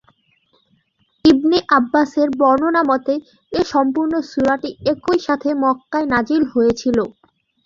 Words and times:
ইবনে 1.25 1.57
আব্বাসের 1.77 2.27
বর্ণনা 2.39 2.81
মতে 2.89 3.13
এ 3.51 3.61
সম্পূর্ণ 3.71 4.13
সূরাটি 4.29 4.69
একই 4.91 5.19
সাথে 5.27 5.49
মক্কায় 5.63 6.07
নাযিল 6.13 6.43
হয়েছিল। 6.53 6.97